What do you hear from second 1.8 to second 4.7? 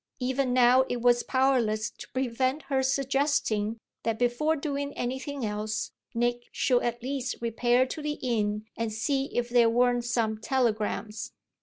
to prevent her suggesting that before